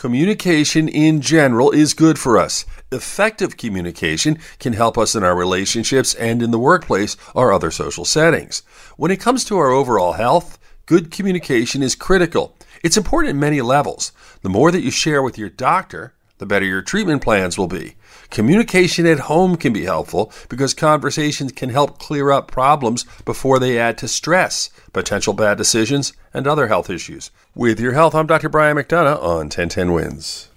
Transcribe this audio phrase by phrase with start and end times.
[0.00, 2.64] Communication in general is good for us.
[2.90, 8.06] Effective communication can help us in our relationships and in the workplace or other social
[8.06, 8.62] settings.
[8.96, 12.56] When it comes to our overall health, good communication is critical.
[12.82, 14.12] It's important at many levels.
[14.40, 17.94] The more that you share with your doctor, the better your treatment plans will be.
[18.30, 23.78] Communication at home can be helpful because conversations can help clear up problems before they
[23.78, 27.30] add to stress, potential bad decisions, and other health issues.
[27.54, 28.48] With your health, I'm Dr.
[28.48, 30.48] Brian McDonough on 1010 Wins.